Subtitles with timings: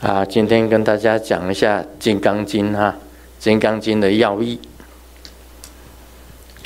[0.00, 2.88] 啊，今天跟大家讲一下《金刚经》哈，
[3.38, 4.58] 《金刚经》的要义。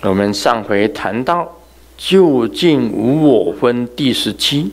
[0.03, 1.59] 我们上回谈到
[1.99, 4.73] “究竟无我分”第十七，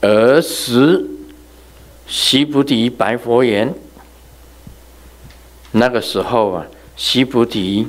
[0.00, 1.06] 尔时
[2.08, 3.72] 须菩提白佛言
[5.70, 6.66] ：“那个时候啊，
[6.96, 7.86] 须菩提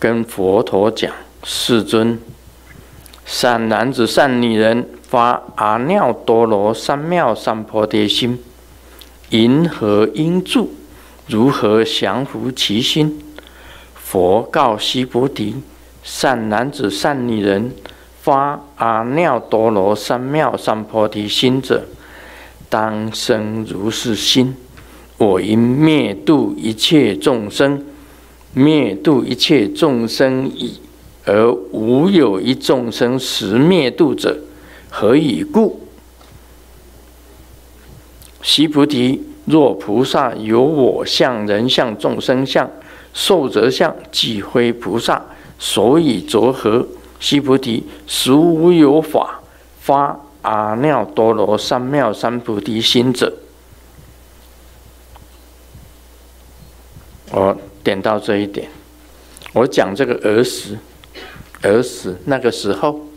[0.00, 1.14] 跟佛陀讲，
[1.44, 2.20] 世尊，
[3.24, 8.38] 善男子、善女人。”发阿耨多罗三藐三菩提心，
[9.30, 10.68] 云何应住？
[11.26, 13.18] 如何降伏其心？
[13.94, 15.54] 佛告须菩提：
[16.02, 17.72] 善男子、善女人，
[18.20, 21.86] 发阿耨多罗三藐三菩提心者，
[22.68, 24.54] 当生如是心。
[25.16, 27.82] 我应灭度一切众生，
[28.52, 30.78] 灭度一切众生已，
[31.24, 34.38] 而无有一众生实灭度者。
[35.00, 35.80] 何以故？
[38.42, 42.68] 须菩提，若菩萨有我相、人相、众生相、
[43.14, 45.24] 寿者相，即非菩萨。
[45.56, 46.84] 所以着何？
[47.20, 49.40] 须菩提，实无有法
[49.78, 53.32] 发阿耨多罗三藐三菩提心者。
[57.30, 58.68] 我点到这一点，
[59.52, 60.76] 我讲这个儿时，
[61.62, 63.07] 儿时那个时候。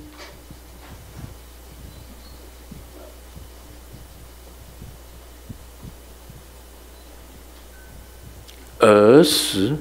[8.82, 9.76] 儿时，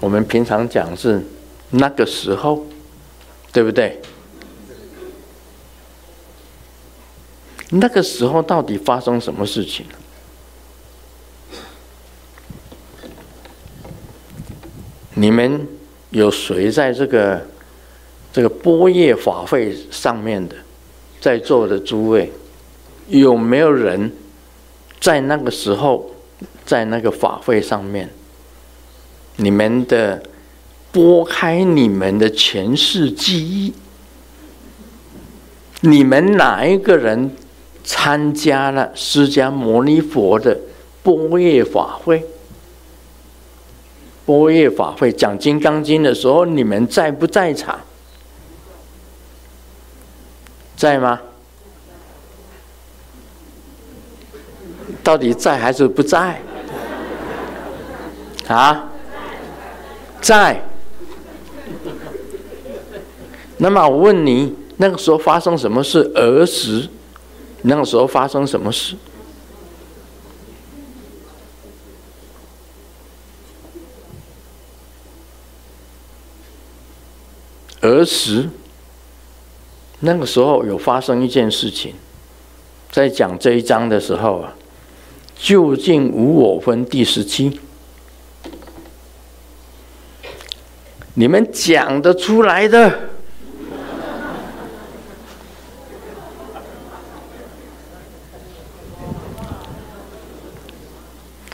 [0.00, 1.20] 我们平常讲是
[1.70, 2.64] 那个时候，
[3.52, 4.00] 对不对？
[7.70, 9.86] 那个时候到底发生什么事情？
[15.14, 15.66] 你们
[16.10, 17.46] 有谁在这个
[18.32, 20.54] 这个波叶法会上面的，
[21.20, 22.32] 在座的诸位，
[23.08, 24.12] 有没有人
[25.00, 26.11] 在那个时候？
[26.64, 28.08] 在那个法会上面，
[29.36, 30.22] 你们的
[30.90, 33.72] 拨开你们的前世记忆，
[35.80, 37.34] 你们哪一个人
[37.82, 40.58] 参加了释迦牟尼佛的
[41.02, 42.24] 般若法会？
[44.24, 47.80] 般若法会讲《金刚经》的时候，你们在不在场？
[50.76, 51.20] 在吗？
[55.02, 56.40] 到底在还是不在？
[58.48, 58.90] 啊，
[60.20, 60.62] 在。
[63.58, 66.00] 那么我问你，那个时候发生什么事？
[66.16, 66.88] 儿时，
[67.62, 68.96] 那个时候发生什么事？
[77.82, 78.48] 儿时，
[80.00, 81.94] 那个时候有发生一件事情，
[82.90, 84.54] 在讲这一章的时候啊，
[85.36, 87.60] 究竟无我分第十七。
[91.14, 93.00] 你们讲得出来的，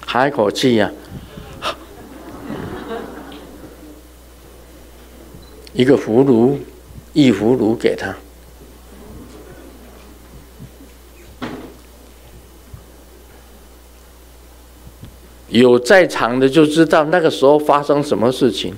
[0.06, 0.90] 还一口气呀！
[5.72, 6.58] 一个葫芦，
[7.12, 8.14] 一葫芦给他。
[15.48, 18.74] 有在场的就知道那个时候发生什么事情。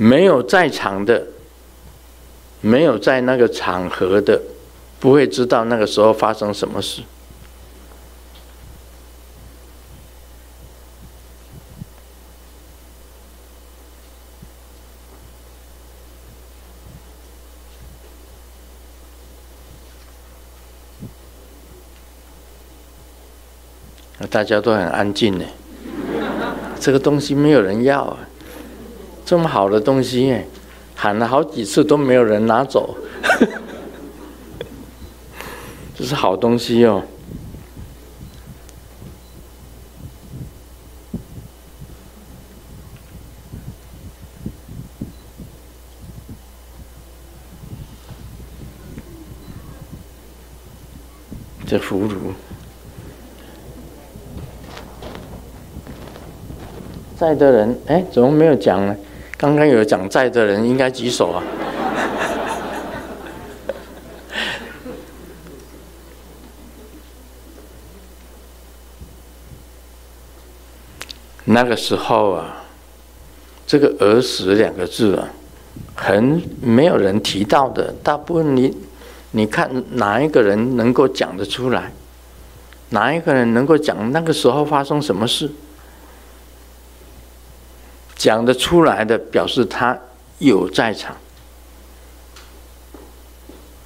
[0.00, 1.26] 没有在场的，
[2.60, 4.40] 没有在那个场合的，
[5.00, 7.02] 不会知道那个时候发生什么事。
[24.30, 25.44] 大家都很安静呢，
[26.78, 28.18] 这个东西没有人要啊。
[29.28, 30.34] 这么好的东西，
[30.94, 32.96] 喊了好几次都没有人拿走，
[35.94, 37.02] 这是好东西哦。
[51.66, 52.32] 这葫芦。
[57.18, 58.96] 在的人，哎，怎么没有讲呢？
[59.38, 61.40] 刚刚有讲在的人应该举手啊！
[71.44, 72.64] 那个时候啊，
[73.64, 75.28] 这个“儿时”两个字啊，
[75.94, 77.94] 很没有人提到的。
[78.02, 78.76] 大部分你
[79.30, 81.92] 你看哪一个人能够讲得出来？
[82.90, 85.48] 哪一个人能够讲那个时候发生什么事？
[88.18, 89.98] 讲得出来的，表示他
[90.38, 91.16] 有在场。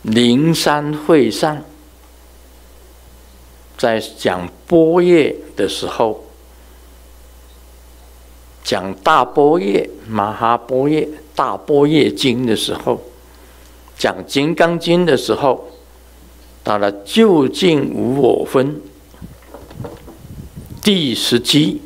[0.02, 1.62] 灵山会上，
[3.78, 6.24] 在讲般若的时候，
[8.64, 11.06] 讲大般若、马哈般若、
[11.36, 13.00] 大般若经的时候，
[13.96, 15.68] 讲金刚经的时候，
[16.64, 18.80] 到了究竟无我分
[20.82, 21.80] 第十集，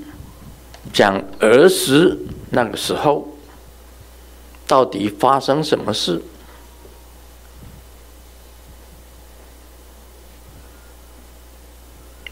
[0.93, 2.19] 讲儿时
[2.51, 3.27] 那个时候，
[4.67, 6.23] 到底发生什么事？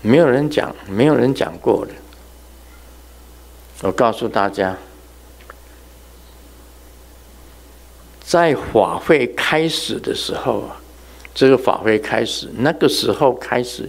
[0.00, 1.93] 没有人讲，没有人讲过的。
[3.82, 4.76] 我告诉大家，
[8.20, 10.76] 在法会开始的时候啊，
[11.34, 13.88] 这个法会开始，那个时候开始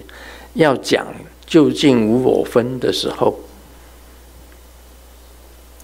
[0.54, 1.06] 要讲
[1.46, 3.38] 究竟无我分的时候，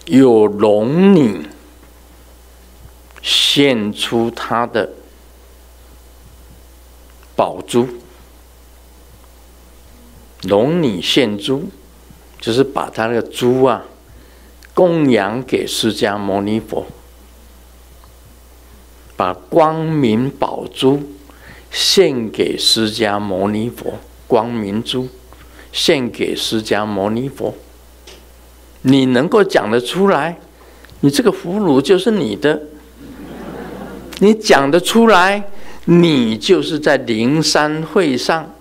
[0.05, 1.47] 有龙女
[3.21, 4.89] 献出他的
[7.35, 7.87] 宝珠。
[10.43, 11.69] 龙女献珠，
[12.39, 13.83] 就是把他那个珠啊
[14.73, 16.87] 供养给释迦牟尼佛，
[19.15, 21.03] 把光明宝珠
[21.69, 25.07] 献给释迦牟尼佛，光明珠
[25.71, 27.53] 献给释迦牟尼佛。
[28.81, 30.37] 你能够讲得出来，
[31.01, 32.61] 你这个俘虏就是你的。
[34.19, 35.43] 你讲得出来，
[35.85, 38.53] 你就是在灵山会上。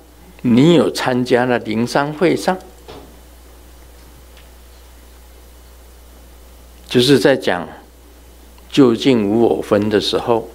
[0.42, 2.56] 你有参加了灵山会上，
[6.88, 7.68] 就是在讲
[8.70, 10.48] 究竟无我分的时候，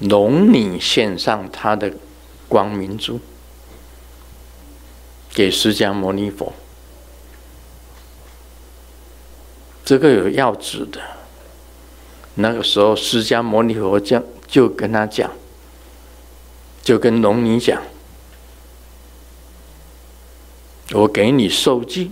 [0.00, 1.92] 龙女献上他的
[2.48, 3.20] 光明珠
[5.32, 6.52] 给释迦牟尼佛，
[9.88, 11.00] 这个有要旨的。
[12.34, 15.32] 那个时候，释迦牟尼佛将就跟他讲，
[16.82, 17.82] 就跟龙女讲。
[20.92, 22.10] 我给你受记，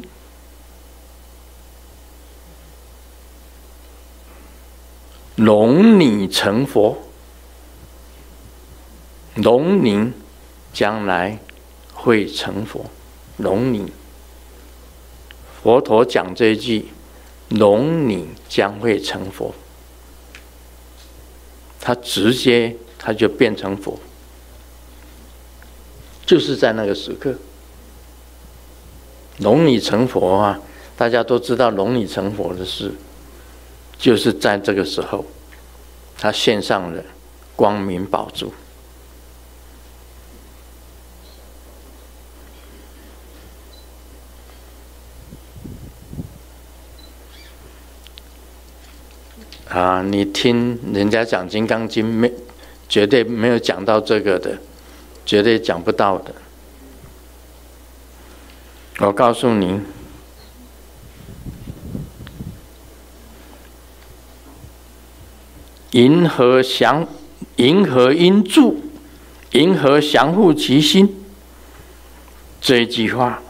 [5.34, 6.96] 龙女成佛，
[9.34, 10.14] 龙女
[10.72, 11.38] 将来
[11.92, 12.86] 会成佛。
[13.36, 13.92] 龙女，
[15.62, 16.88] 佛陀讲这一句，
[17.50, 19.54] 龙女将会成佛，
[21.80, 23.98] 他直接他就变成佛，
[26.24, 27.34] 就是在那个时刻。
[29.38, 30.58] 龙女成佛啊，
[30.96, 32.92] 大家都知道龙女成佛的事，
[33.98, 35.24] 就是在这个时候，
[36.18, 37.02] 他献上了
[37.54, 38.52] 光明宝珠。
[49.76, 52.32] 啊，你听人家讲《金刚经》，没
[52.88, 54.58] 绝对没有讲到这个的，
[55.26, 56.34] 绝对讲不到的。
[59.00, 59.78] 我告诉你，
[65.90, 67.06] 银河祥，
[67.56, 68.80] 银河应住，
[69.50, 71.22] 银河降护其心。
[72.62, 73.42] 这一句话，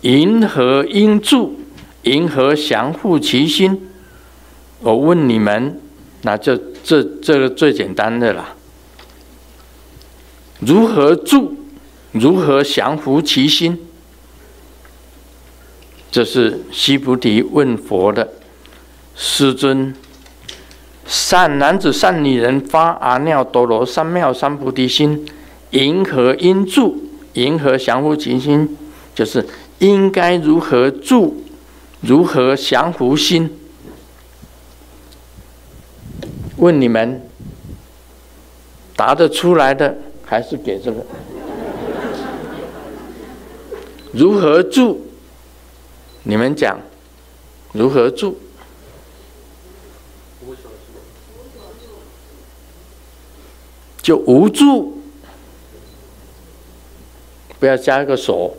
[0.00, 1.60] 银河应住，
[2.06, 3.88] 银河降伏其心。
[4.80, 5.80] 我问你们，
[6.22, 8.54] 那就这这个最简单的啦。
[10.60, 11.52] 如何住？
[12.12, 13.78] 如何降伏其心？
[16.10, 18.28] 这是西菩提问佛的。
[19.14, 19.94] 师尊，
[21.06, 25.26] 善男子、善女人发阿耨多罗三藐三菩提心，
[25.70, 26.96] 银河应住？
[27.32, 28.76] 银河降伏其心？
[29.14, 29.46] 就是
[29.78, 31.42] 应该如何住？
[32.06, 33.50] 如何降伏心？
[36.56, 37.28] 问你们，
[38.94, 39.92] 答得出来的？
[40.24, 41.04] 还是给这个？
[44.12, 45.00] 如何住？
[46.22, 46.78] 你们讲，
[47.72, 48.36] 如何住？
[54.00, 54.96] 就无住，
[57.58, 58.56] 不要加一个手。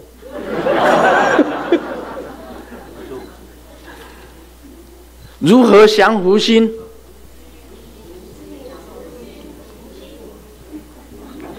[5.40, 6.72] 如何降伏心？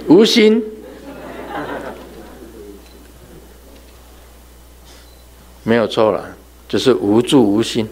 [0.09, 0.63] 无心，
[5.63, 6.35] 没有错了。
[6.69, 7.89] 就是无助无心。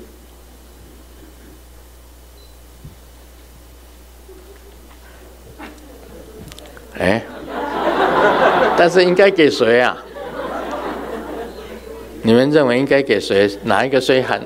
[6.98, 7.22] 哎，
[8.76, 9.96] 但是应该给谁啊？
[12.22, 13.58] 你们认为应该给谁？
[13.64, 14.44] 哪一个谁喊？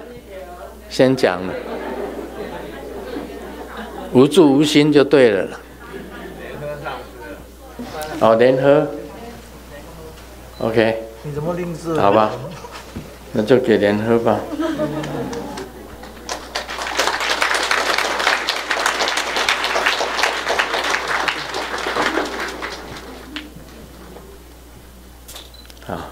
[0.91, 1.55] 先讲了，
[4.13, 5.61] 无住无心就对了了。
[8.21, 8.87] 哦，联合。
[10.59, 11.05] OK。
[11.23, 11.99] 你怎么定制？
[11.99, 12.33] 好吧，
[13.33, 14.41] 那就给联合吧。
[25.87, 25.97] 好。
[25.97, 26.11] 好，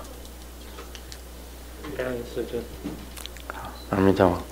[3.90, 4.48] 阿弥陀佛。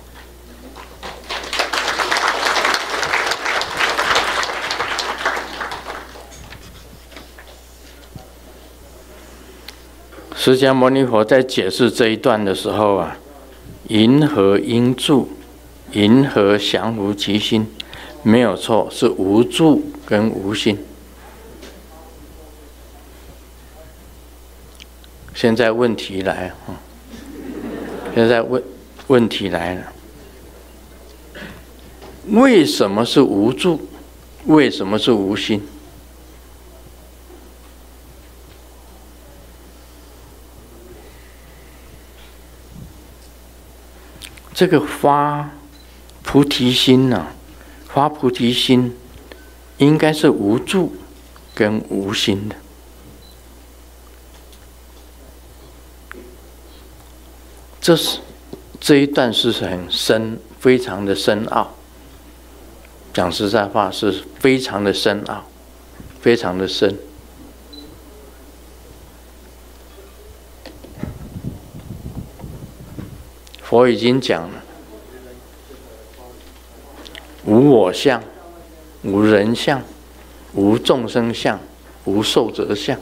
[10.47, 13.19] 释迦牟尼佛在解释这一段的时候啊，
[13.89, 15.29] 云何应住？
[15.91, 17.67] 云何降伏其心？
[18.23, 20.79] 没有错，是无助跟无心。
[25.35, 26.79] 现在问题来啊，
[28.15, 28.63] 现在问
[29.09, 29.93] 问题来了，
[32.29, 33.81] 为什么是无助？
[34.45, 35.61] 为什么是无心？
[44.57, 45.51] 这个发
[46.23, 47.33] 菩提心呢、啊？
[47.87, 48.97] 发菩提心
[49.77, 50.97] 应该是无住
[51.55, 52.57] 跟无心的。
[57.83, 58.21] 这是
[58.81, 61.75] 这一段是很深，非常的深奥。
[63.13, 65.45] 讲实在话，是非常的深奥，
[66.23, 66.97] 非常的深。
[73.77, 74.65] 佛已经讲了，
[77.45, 78.23] 无我相，
[79.03, 79.83] 无人相，
[80.55, 81.61] 无众生相，
[82.07, 82.99] 无寿者相。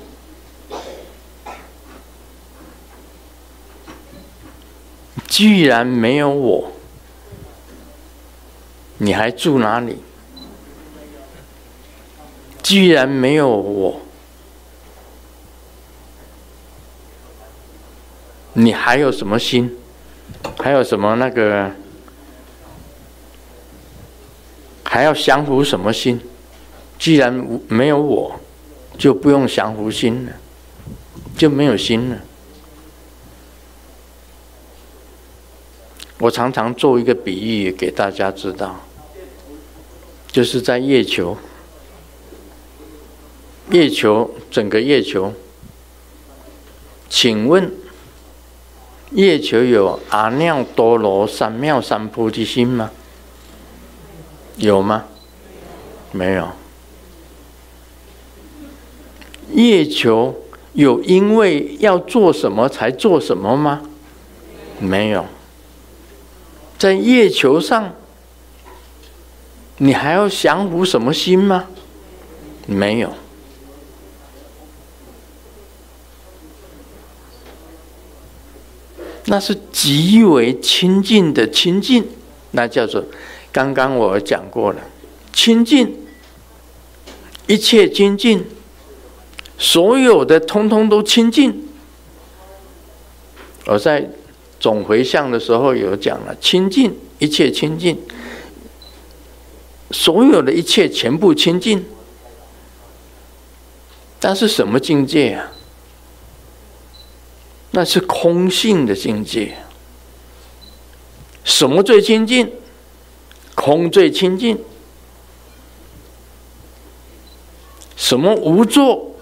[5.28, 6.72] 既然没有我，
[8.98, 9.98] 你还住哪里？
[12.64, 14.00] 既然没有我，
[18.54, 19.78] 你还有什么心？
[20.58, 21.70] 还有什么那个？
[24.84, 26.20] 还要降伏什么心？
[27.00, 27.32] 既然
[27.66, 28.38] 没有我，
[28.96, 30.32] 就不用降伏心了，
[31.36, 32.18] 就没有心了。
[36.18, 38.80] 我常常做一个比喻给大家知道，
[40.30, 41.36] 就是在月球，
[43.70, 45.32] 月球整个月球，
[47.08, 47.83] 请问？
[49.14, 52.90] 月球有阿耨多罗三藐三菩提心吗？
[54.56, 55.04] 有吗？
[56.10, 56.48] 没有。
[59.52, 60.34] 月球
[60.72, 63.82] 有因为要做什么才做什么吗？
[64.80, 65.24] 没有。
[66.76, 67.94] 在月球上，
[69.78, 71.66] 你还要降伏什么心吗？
[72.66, 73.12] 没有。
[79.34, 82.06] 那是极为清净的清净，
[82.52, 83.04] 那叫做
[83.50, 84.80] 刚刚我讲过了，
[85.32, 85.92] 清净，
[87.48, 88.44] 一切清净，
[89.58, 91.66] 所有的通通都清净。
[93.66, 94.08] 我在
[94.60, 97.98] 总回向的时候有讲了，清净，一切清净，
[99.90, 101.84] 所有的一切全部清净。
[104.20, 105.50] 但是什么境界啊？
[107.74, 109.56] 那是空性的境界。
[111.42, 112.50] 什么最清净？
[113.56, 114.56] 空最清净。
[117.96, 119.16] 什么无作？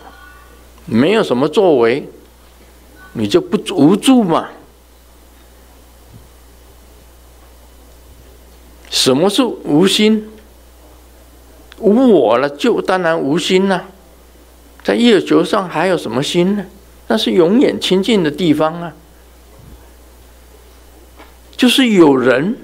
[0.84, 2.06] 没有什么作为，
[3.14, 4.50] 你就不无助嘛？
[8.90, 10.28] 什么是无心？
[11.78, 13.88] 无我了，就当然无心了。
[14.84, 16.66] 在月球上还有什么心呢？
[17.12, 18.94] 那是永远清净的地方啊，
[21.54, 22.56] 就是有人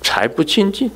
[0.00, 0.90] 才不清净，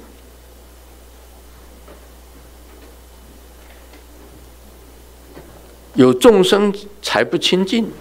[5.93, 7.93] 有众生才不清净，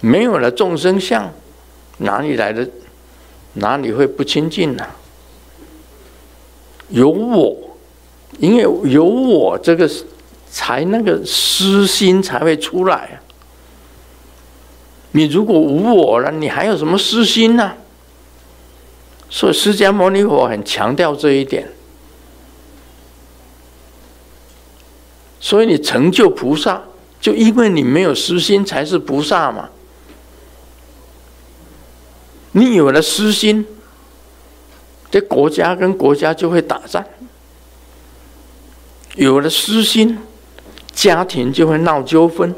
[0.00, 1.30] 没有了众生相，
[1.98, 2.66] 哪里来的？
[3.52, 4.86] 哪里会不清净呢？
[6.88, 7.76] 有我，
[8.38, 9.86] 因为有我这个。
[10.52, 13.16] 才那个私心才会出来啊！
[15.12, 17.72] 你如果无我了，你还有什么私心呢？
[19.30, 21.72] 所以释迦牟尼佛很强调这一点。
[25.40, 26.82] 所以你成就菩萨，
[27.18, 29.70] 就因为你没有私心，才是菩萨嘛。
[32.52, 33.66] 你有了私心，
[35.10, 37.02] 这国家跟国家就会打仗；
[39.14, 40.18] 有了私心，
[40.92, 42.52] 家庭就会闹纠纷；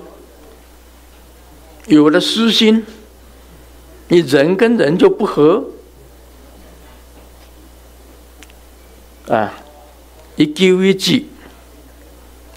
[1.87, 2.85] 有了私心，
[4.09, 5.65] 你人跟人就不和。
[9.29, 9.55] 啊，
[10.37, 11.29] 一纠一记，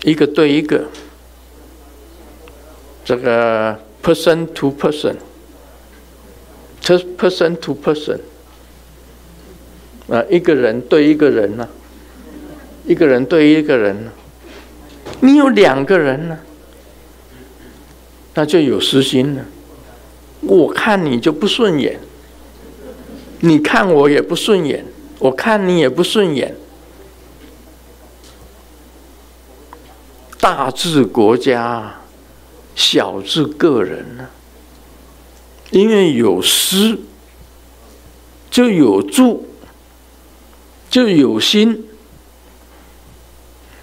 [0.03, 0.85] 一个对一个，
[3.05, 5.15] 这个 person to person。
[7.17, 8.17] person to person，
[10.07, 11.67] 啊，一个人对一个人呢，
[12.85, 14.11] 一个人对一个人呢，
[15.19, 16.37] 你有两个人呢，
[18.35, 19.43] 那就有私心了。
[20.41, 21.99] 我看你就不顺眼，
[23.39, 24.85] 你看我也不顺眼，
[25.17, 26.55] 我看你也不顺眼。
[30.39, 32.01] 大至国家，
[32.75, 34.27] 小至个人呢。
[35.71, 36.99] 因为有施，
[38.51, 39.47] 就有助，
[40.89, 41.86] 就有心。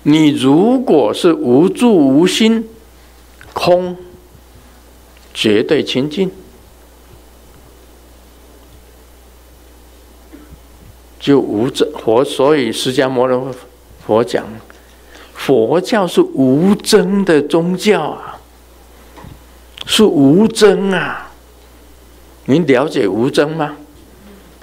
[0.04, 2.68] 你如果是无助无心，
[3.52, 3.96] 空，
[5.32, 6.30] 绝对清净，
[11.18, 11.90] 就无争。
[11.98, 13.54] 佛所以释迦牟尼
[14.06, 14.46] 佛讲，
[15.34, 18.38] 佛教是无争的宗教啊，
[19.86, 21.32] 是无争啊。
[22.44, 23.74] 你了解无争吗？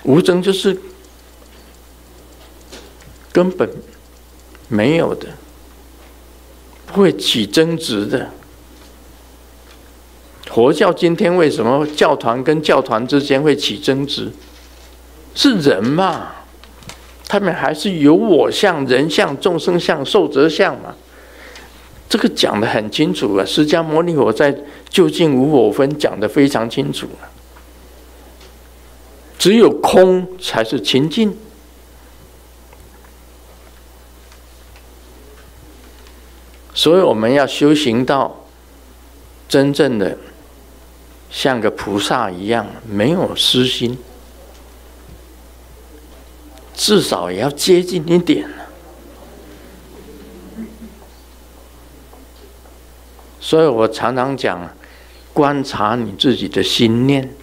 [0.03, 0.79] 无争就是
[3.31, 3.67] 根本
[4.71, 5.27] 没有的，
[6.87, 8.29] 不会起争执的。
[10.45, 14.31] 佛教今天为什么教团跟教团之间会起争执？
[15.35, 16.29] 是人嘛？
[17.27, 20.95] 他们还是有我相、人相、众生相、寿者相嘛？
[22.09, 23.45] 这个讲得很清楚了。
[23.45, 24.53] 释迦牟尼佛在
[24.89, 27.29] 究竟无我分讲得非常清楚了。
[29.39, 31.35] 只有空才是清净，
[36.73, 38.45] 所以我们要修行到
[39.49, 40.17] 真正的
[41.29, 43.97] 像个菩萨一样，没有私心，
[46.73, 48.49] 至少也要接近一点。
[53.39, 54.73] 所以我常常讲，
[55.33, 57.33] 观察你自己的心念。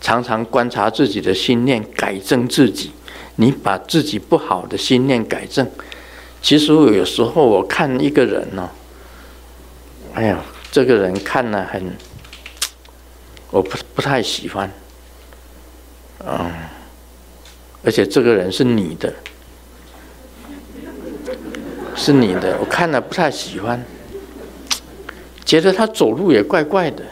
[0.00, 2.90] 常常观察自己的心念，改正自己。
[3.36, 5.70] 你把自己不好的心念改正。
[6.42, 8.68] 其实我有时候我看一个人呢，
[10.12, 11.96] 哎呀，这个人看了很，
[13.50, 14.70] 我不不太喜欢。
[16.26, 16.52] 嗯，
[17.84, 19.14] 而且这个人是你的，
[21.94, 23.82] 是你的，我看了不太喜欢，
[25.44, 27.04] 觉得他走路也怪怪的。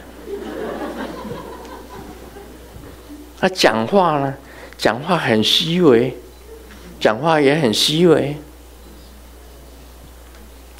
[3.39, 4.33] 他讲话呢，
[4.77, 6.15] 讲话很虚伪，
[6.99, 8.37] 讲话也很虚伪，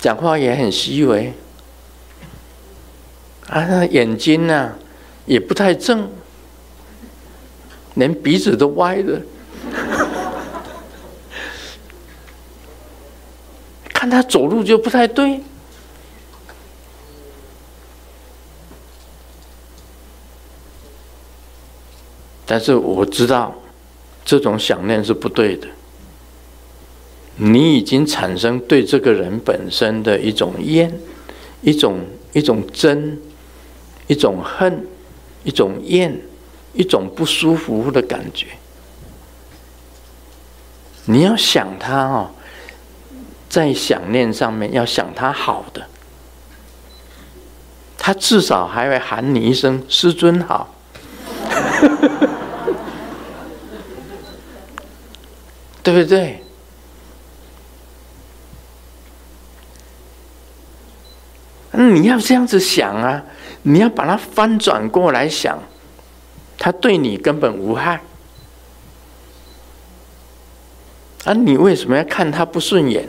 [0.02, 1.32] 讲话也很虚伪。
[3.48, 4.74] 啊，那眼睛呢，
[5.26, 6.10] 也不太正，
[7.94, 9.22] 连鼻子都歪的。
[13.94, 15.42] 看他走路就不太对。
[22.46, 23.54] 但是我知道，
[24.26, 25.68] 这种想念是不对的。
[27.44, 30.94] 你已经产生对这个人本身的一种厌，
[31.62, 32.02] 一种
[32.34, 33.18] 一种憎，
[34.06, 34.86] 一种恨，
[35.44, 36.22] 一种厌，
[36.74, 38.46] 一种不舒服的感觉。
[41.06, 42.30] 你要想他哦，
[43.50, 45.88] 在想念上面要想他好的，
[47.98, 50.76] 他至少还会喊你一声“师尊好”。
[55.82, 56.44] 对不对？
[61.72, 63.24] 你要这样子想啊，
[63.64, 65.58] 你要把它翻转过来想，
[66.58, 68.02] 他对你根本无害，
[71.24, 73.08] 啊，你为什么要看他不顺眼？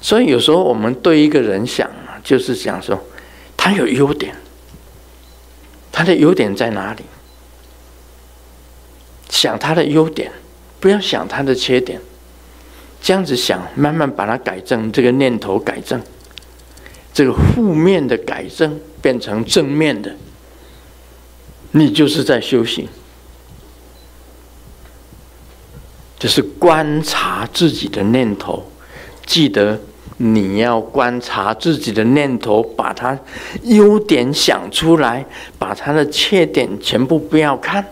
[0.00, 1.88] 所以有时候我们对一个人想，
[2.24, 3.00] 就是想说，
[3.56, 4.34] 他有优点，
[5.92, 7.04] 他的优点在哪里？
[9.30, 10.30] 想他的优点，
[10.80, 12.00] 不要想他的缺点。
[13.02, 16.00] 这样子想，慢慢把它改正，这个念头改正，
[17.12, 20.14] 这个负面的改正变成正面的，
[21.72, 22.88] 你就是在修行。
[26.16, 28.64] 就是观察自己的念头，
[29.26, 29.80] 记得
[30.18, 33.18] 你要观察自己的念头，把它
[33.64, 35.26] 优点想出来，
[35.58, 37.84] 把它的缺点全部不要看，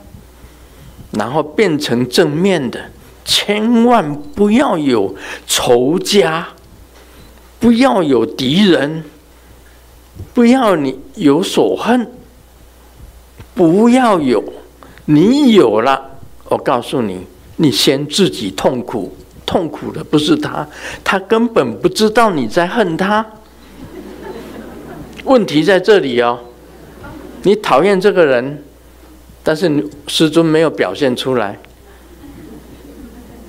[1.11, 2.81] 然后变成正面的。
[3.31, 5.15] 千万不要有
[5.47, 6.49] 仇家，
[7.61, 9.05] 不要有敌人，
[10.35, 12.11] 不要你有所恨，
[13.55, 14.43] 不要有，
[15.05, 16.11] 你有了，
[16.49, 19.17] 我告诉你，你先自己痛苦，
[19.47, 20.67] 痛苦的不是他，
[21.05, 23.25] 他根本不知道你在恨他。
[25.23, 26.37] 问题在这里哦，
[27.45, 28.65] 你讨厌这个人，
[29.45, 31.57] 但是你师尊没有表现出来。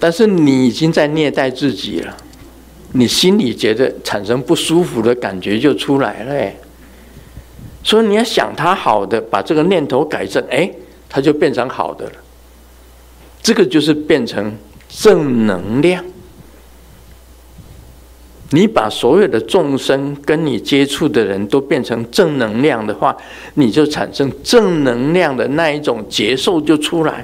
[0.01, 2.17] 但是你已经在虐待自己了，
[2.93, 6.55] 你心里觉得产生不舒服的感觉就出来了，哎，
[7.83, 10.67] 所以你要想他好的，把这个念头改正，哎，
[11.07, 12.13] 他就变成好的了。
[13.43, 14.57] 这个就是变成
[14.89, 16.03] 正能量。
[18.49, 23.15] 你把所有的众生跟你接触的人都变成正能量的话，
[23.53, 27.23] 你就产生正能量的那一种接受就出来。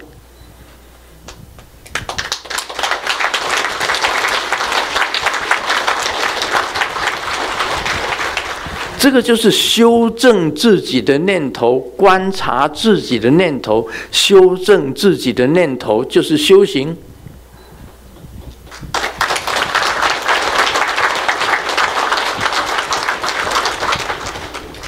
[9.08, 16.98] 这个就是修正自己的念头，观察自己的念头，修正自己的念头，就是修行。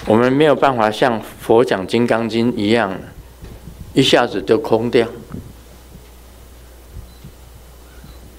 [0.05, 2.93] 我们没有办法像佛讲《金刚经》一样，
[3.93, 5.07] 一下子就空掉。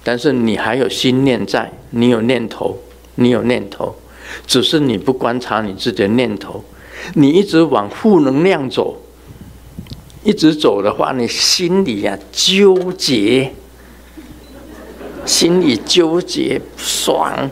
[0.05, 2.77] 但是你还有心念在，你有念头，
[3.15, 3.97] 你有念头。
[4.47, 6.65] 只是你不观察你自己的念头，
[7.15, 9.01] 你一直往负能量走，
[10.23, 13.53] 一直走的话，你心里呀、啊、纠结，
[15.25, 17.51] 心里纠结不爽，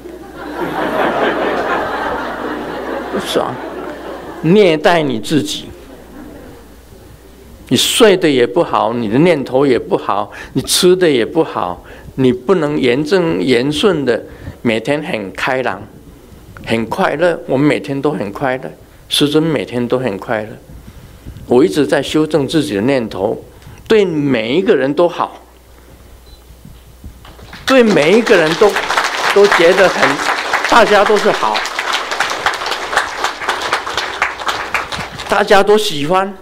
[3.12, 3.54] 不爽，
[4.42, 5.64] 虐待你自己，
[7.68, 11.84] 你睡得也不好，你的念头也不好，你吃的也不好，
[12.16, 14.24] 你不能严正言顺的
[14.62, 15.82] 每天很开朗。
[16.68, 18.70] 很快乐，我们每天都很快乐。
[19.09, 20.48] 师尊每天都很快乐。
[21.46, 23.42] 我一直在修正自己的念头，
[23.87, 25.40] 对每一个人都好，
[27.64, 28.70] 对每一个人都
[29.35, 30.07] 都觉得很，
[30.68, 31.57] 大家都是好，
[35.26, 36.37] 大家都喜欢，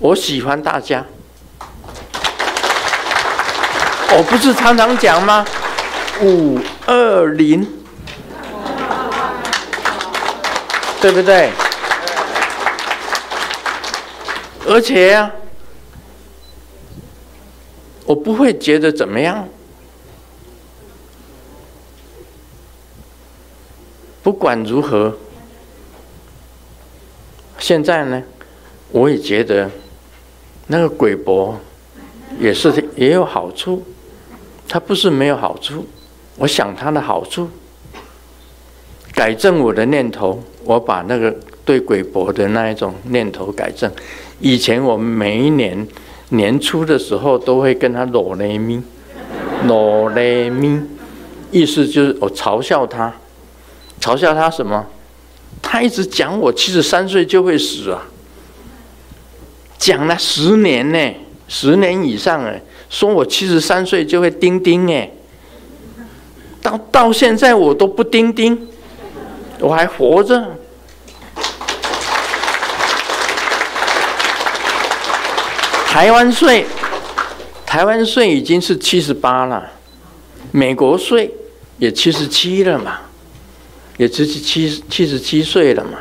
[0.00, 1.04] 我喜欢大家。
[4.10, 5.46] 我不是常常讲吗？
[6.20, 7.77] 五二零。
[11.00, 11.50] 对不对？
[14.66, 15.30] 而且、
[18.04, 19.48] 我不会觉得怎么样。
[24.22, 25.16] 不管如何，
[27.58, 28.22] 现在呢，
[28.90, 29.70] 我也觉得
[30.66, 31.58] 那个鬼博
[32.38, 33.82] 也是也有好处，
[34.68, 35.86] 他不是没有好处。
[36.36, 37.48] 我想他的好处，
[39.18, 40.40] 改正我的念头。
[40.64, 43.90] 我把那个对鬼博的那一种念头改正。
[44.38, 45.84] 以前我们每一年
[46.28, 48.80] 年初的时候都会跟他罗雷咪，
[49.66, 50.80] 罗雷咪，
[51.50, 53.12] 意思就是我嘲笑他，
[54.00, 54.86] 嘲笑他什么？
[55.60, 58.06] 他一直讲我七十三岁就会死啊，
[59.78, 61.14] 讲了十年呢，
[61.48, 65.10] 十年以上哎，说我七十三岁就会叮叮哎，
[66.62, 68.68] 到到现在我都不叮叮。
[69.60, 70.56] 我还活着。
[75.86, 76.64] 台湾税，
[77.66, 79.68] 台湾税已经是七十八了，
[80.52, 81.34] 美国税
[81.78, 83.00] 也七十七了嘛，
[83.96, 85.98] 也七十七七十七岁了嘛。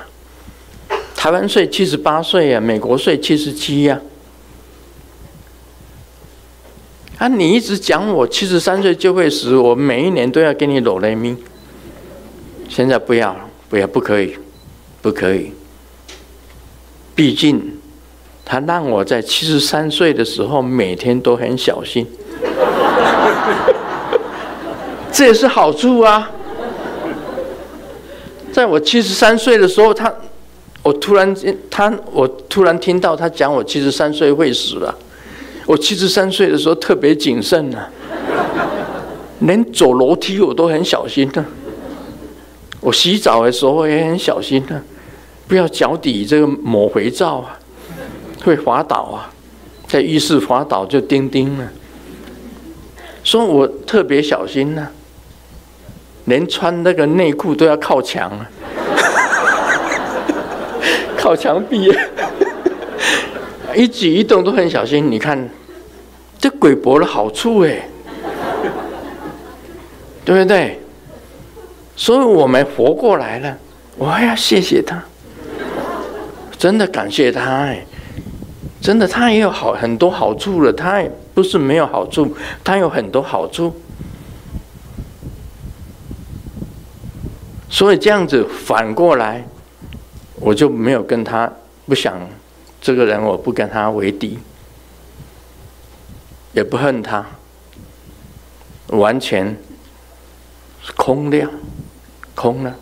[1.16, 4.00] 台湾税七十八岁啊，美国税七十七呀。
[7.18, 11.36] 啊，你一直讲我七十三岁就会死，我每一年都要给你攞来命。
[12.70, 13.47] 现在不要了。
[13.70, 14.38] 不要，不可以，
[15.02, 15.52] 不可以。
[17.14, 17.80] 毕竟，
[18.46, 22.06] 他让我在七十三岁的时候每天都很小心，
[25.12, 26.32] 这也是好处啊。
[28.54, 30.14] 在我七十三岁的时候，他，
[30.82, 31.36] 我突然，
[31.70, 34.96] 他，我突然听到他讲我七十三岁会死了。
[35.66, 37.90] 我七十三岁的时候特别谨慎啊，
[39.40, 41.44] 连走楼梯我都很小心的。
[42.80, 44.82] 我洗澡的时候也很小心呢、
[45.48, 47.58] 不要脚底这个抹肥皂啊，
[48.44, 49.30] 会滑倒啊，
[49.88, 51.68] 在浴室滑倒就叮叮了。
[53.24, 54.88] 所以我特别小心呢、
[56.26, 58.50] 连穿那个内裤都要靠墙啊，
[61.18, 61.92] 靠墙壁，
[63.76, 65.12] 一举一动都很小心。
[65.12, 65.50] 你看，
[66.40, 67.90] 这龟婆的好处哎，
[70.24, 70.80] 对不对？
[71.98, 73.58] 所以我们活过来了，
[73.98, 75.04] 我还要谢谢他，
[76.58, 77.84] 真的感谢他哎，
[78.80, 83.76] 真的他也有好很多好处了，他也不是没有好处，他有很多好处，
[87.68, 89.44] 所以这样子反过来，
[90.36, 91.52] 我就没有跟他
[91.88, 92.16] 不想
[92.80, 94.38] 这个人，我不跟他为敌，
[96.54, 97.26] 也不恨他，
[98.90, 99.58] 完全
[100.96, 101.50] 空掉。
[102.38, 102.76] 空了，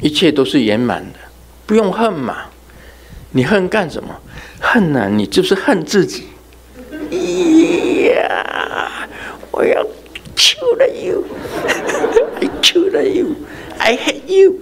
[0.00, 1.18] 一切都是圆满的，
[1.66, 2.44] 不用恨嘛。
[3.32, 4.14] 你恨干什么？
[4.60, 5.08] 恨呢、啊？
[5.08, 6.28] 你就是恨自己。
[8.14, 9.08] 呀！
[9.50, 9.84] 我要
[10.36, 14.54] kill you，I kill you，I hate you。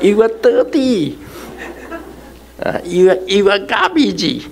[0.00, 1.14] You are dirty，
[2.60, 4.42] 啊，You are you are garbage。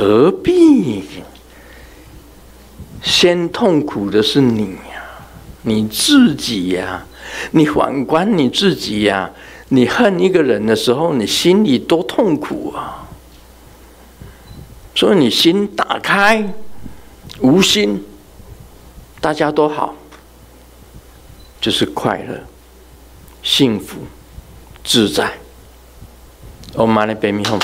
[0.00, 1.04] 何必？
[3.02, 5.04] 先痛苦的是你呀，
[5.60, 7.04] 你自己呀！
[7.50, 9.30] 你反观你自己呀！
[9.68, 13.06] 你恨一个人的时候，你心里多痛苦啊！
[14.94, 16.50] 所以你心打开，
[17.40, 18.02] 无心，
[19.20, 19.94] 大家都好，
[21.60, 22.40] 就是快乐、
[23.42, 23.98] 幸福、
[24.82, 25.30] 自在。
[26.74, 27.60] Om Mani Padme Hum